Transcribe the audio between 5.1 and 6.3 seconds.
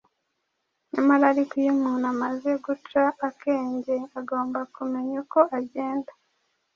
uko agenda